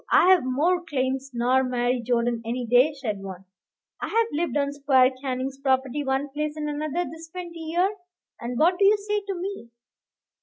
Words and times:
"I've 0.11 0.43
more 0.43 0.81
claims 0.83 1.29
nor 1.31 1.63
Mary 1.63 2.01
Jordan 2.03 2.41
any 2.43 2.65
day," 2.65 2.91
said 2.95 3.21
one; 3.21 3.45
"I've 4.01 4.29
lived 4.31 4.57
on 4.57 4.73
Squire 4.73 5.11
Canning's 5.21 5.59
property, 5.59 6.03
one 6.03 6.29
place 6.29 6.55
and 6.55 6.67
another, 6.67 7.07
this 7.07 7.29
twenty 7.29 7.59
year." 7.59 7.97
"And 8.39 8.57
what 8.57 8.79
do 8.79 8.85
you 8.85 8.97
say 8.97 9.19
to 9.27 9.35
me?" 9.35 9.69